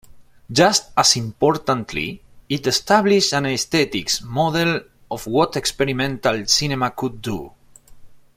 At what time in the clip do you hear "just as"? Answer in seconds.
0.51-1.15